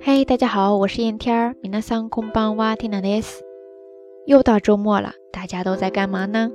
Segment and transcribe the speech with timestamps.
[0.00, 1.54] 嘿，大家好，我是燕天儿。
[1.62, 3.42] 皆さんこんばんは、ティナです。
[4.26, 6.50] 又到周末了，大家都在干嘛呢？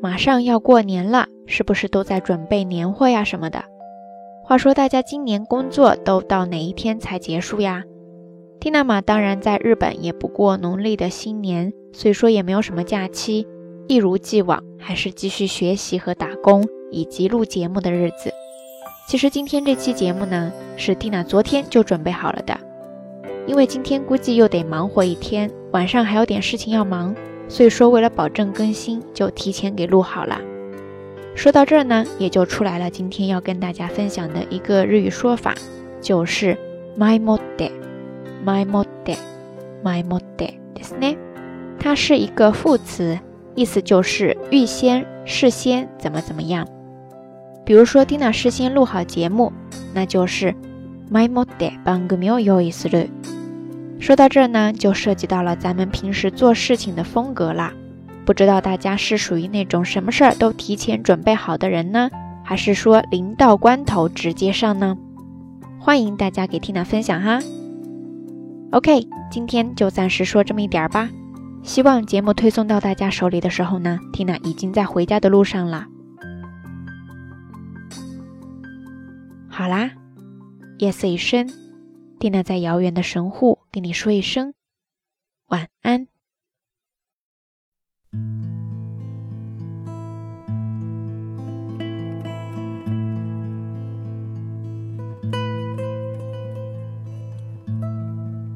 [0.00, 3.64] 马上要过年了，是不是都在准备年货呀什么的？
[4.44, 7.82] 话说大家今年工作都到哪一天才结束呀？
[8.60, 13.46] 蒂娜玛当然在日本也不过农历的新年，所以说也没有什么假期，
[13.88, 18.32] 一如既往还是继续学习和打工以及录节目的日子。
[19.08, 22.58] 其实今天这期节目呢，是蒂娜昨天就准备好了的，
[23.46, 27.14] 因为今天估计又得忙活一天，晚上还有点事情要忙，
[27.48, 30.40] 所以说为了保证更新，就提前给录好了。
[31.34, 35.54] 说到这儿呢，也就出来了今天要跟大家分享的一个日语说法，
[36.00, 36.56] 就是
[36.98, 39.16] my mode。My mode,
[39.82, 41.16] my mode，ですね。
[41.80, 43.18] 它是一个副词，
[43.56, 46.64] 意思就是预先、事先怎么怎么样。
[47.64, 49.52] 比如说，Tina 事先录好节目，
[49.92, 50.54] 那就是
[51.10, 53.08] my mode 番組を用意する。
[53.98, 57.72] 说到这呢，就涉及到了咱们平时做事情的风格啦。
[58.24, 62.10] 不知道大家是属于那种什么事儿都提前准备好的人呢，
[62.44, 64.96] 还是说临到关头直接上呢？
[65.78, 67.38] 欢迎大家给 Tina 分享哈。
[68.72, 71.08] OK，今天就暂时说这么一点儿吧。
[71.62, 75.86] 希望节目推送到大家手里的时候呢，Tina 已经在回家的路上了。
[79.48, 79.90] 好啦，
[80.81, 81.47] 夜色已深
[82.19, 84.55] ，Tina 在遥远的神户跟你说一声
[85.45, 86.07] 晚安。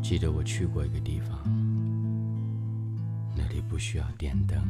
[0.00, 1.36] 记得我去过一个地方，
[3.36, 4.62] 那里不需要电灯。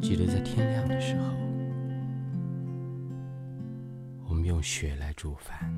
[0.00, 1.34] 记得在天亮的时候，
[4.64, 5.70] 雪来煮饭。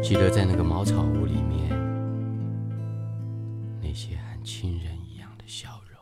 [0.00, 1.68] 记得在那个茅草屋里面，
[3.82, 5.98] 那些和亲人一样的笑容。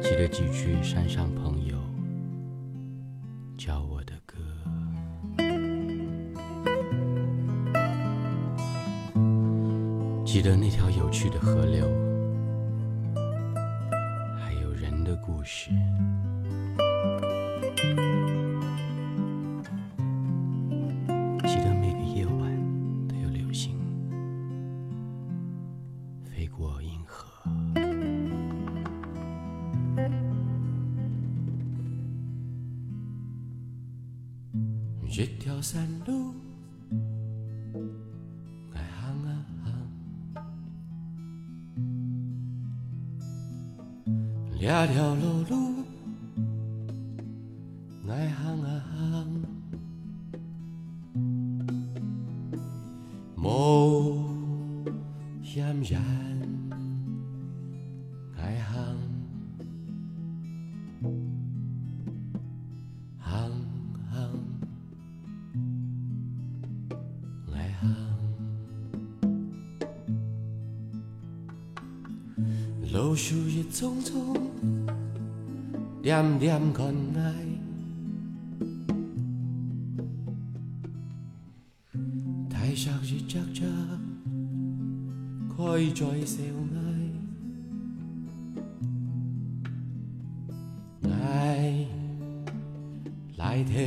[0.00, 1.76] 记得几句山上朋友
[3.58, 4.38] 教我的歌，
[10.34, 11.86] 记得那条有趣的河流，
[14.36, 15.70] 还有人的故事。
[21.44, 23.78] 记得每个夜晚都有流星
[26.24, 27.40] 飞过银河。
[35.08, 36.34] 这条山路，
[44.64, 45.84] 条条路路，
[48.08, 49.44] 爱行啊行，
[53.36, 54.16] 无
[55.42, 56.33] 险人。
[72.94, 74.36] 路树叶丛丛，
[76.00, 77.34] 点点看爱，
[82.48, 83.64] 太阳日照照，
[85.48, 86.40] 开在笑
[91.02, 91.86] 爱，爱
[93.36, 93.82] 来条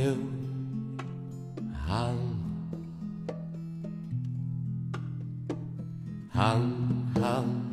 [1.86, 2.14] 行。
[6.30, 6.60] 行
[7.14, 7.67] 行。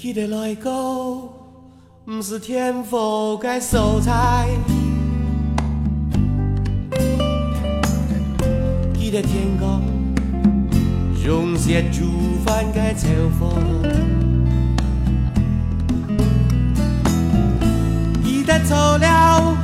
[0.00, 1.28] 记得来过，
[2.04, 4.46] 不是天赋该收采。
[8.94, 9.82] 记得天空。
[11.26, 12.04] 用些煮
[12.46, 13.08] 饭该炒
[13.40, 13.50] 饭，
[18.22, 19.56] 记得错了，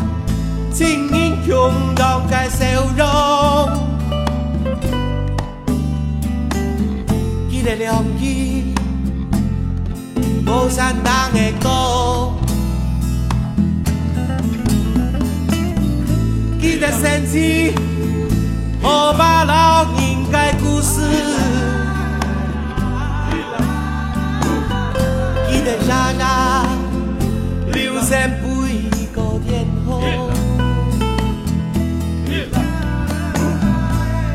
[0.72, 2.66] 情人用到该笑
[2.96, 3.06] 容，
[7.48, 8.73] 记得良医，无
[10.74, 12.34] 山挡的高，
[16.60, 17.72] 记得想起
[18.82, 19.92] 我爸妈人
[20.32, 21.00] 的故事。
[25.48, 26.66] 记得山上
[27.72, 28.00] 流
[29.46, 29.64] 天，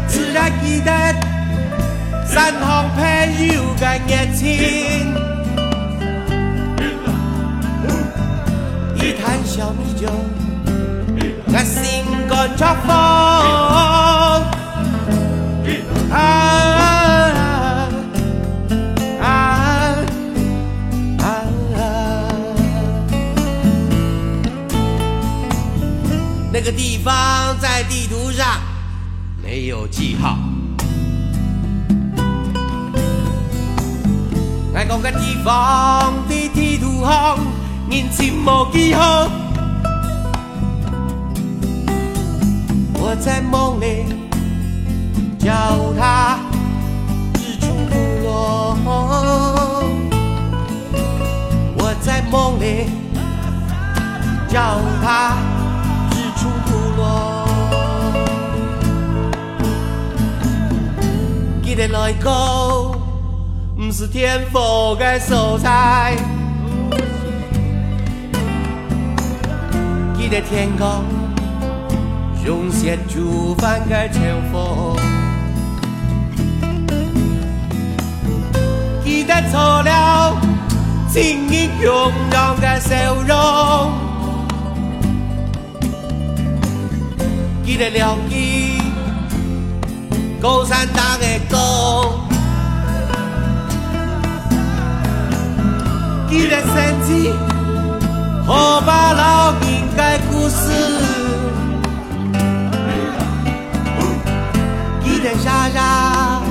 [0.08, 0.32] 只
[0.64, 0.90] 记得
[2.26, 2.56] 山。
[9.14, 10.08] 坛小米酒，
[11.48, 12.90] 我心肝作风。
[16.12, 16.18] 啊
[19.22, 19.30] 啊
[21.22, 21.26] 啊啊！
[26.52, 28.60] 那个地方在地图上
[29.44, 30.38] 没有记号。
[34.74, 37.38] 那个地方的地图上
[37.90, 39.28] 认真无记号。
[42.94, 44.06] 我在梦里
[45.40, 45.50] 叫
[45.98, 46.38] 它
[47.34, 48.78] 日出部落。
[51.78, 52.86] 我在梦里
[54.48, 55.36] 叫它
[56.12, 57.48] 日出部落。
[61.64, 62.32] 记得来讲，
[63.76, 66.16] 不是天赋的所在。
[70.30, 71.04] 记得天空。
[72.46, 74.22] 用协助翻盖前
[74.52, 74.96] 锋，
[79.04, 80.38] 记得错了，
[81.12, 83.92] 情英勇敢的笑容，
[87.66, 88.78] 记得了记
[90.40, 91.58] 高山党的歌，
[96.30, 97.34] 记得生气，
[98.46, 99.39] 和把老人
[100.50, 100.72] 事。
[105.04, 106.42] 记得傻傻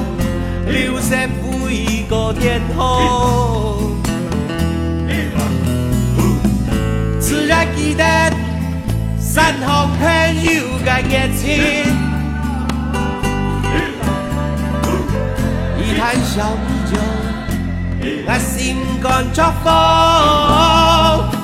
[0.67, 1.29] 流星
[1.65, 3.97] 每一个天空，
[7.19, 8.05] 自然记得
[9.19, 9.67] 山峰
[9.99, 10.07] 朋
[10.45, 11.47] 友的热情，
[15.79, 16.93] 一坛小米酒，
[18.27, 21.38] 我心肝作风。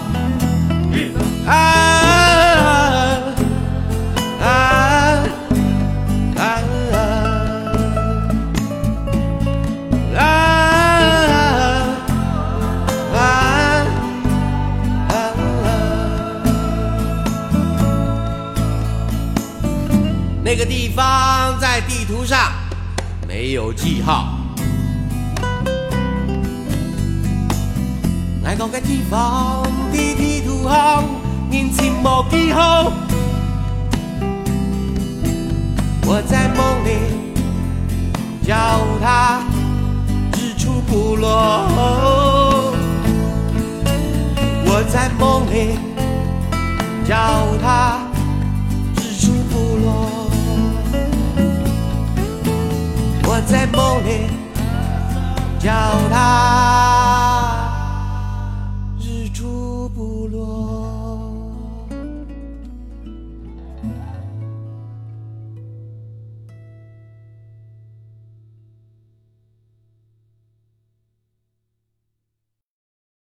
[22.25, 22.53] 上
[23.29, 24.39] 没有记号。
[28.43, 29.63] 那个地方
[29.93, 31.05] 的地图上
[31.51, 32.93] 认真无记号。
[36.07, 36.91] 我在梦里
[38.47, 38.55] 叫
[39.03, 39.43] 它
[40.37, 42.75] 日出部落。
[44.67, 45.79] 我在梦里
[47.07, 47.17] 叫
[47.63, 47.94] 它
[53.75, 54.29] 梦里
[55.59, 55.71] 叫
[56.11, 56.94] 他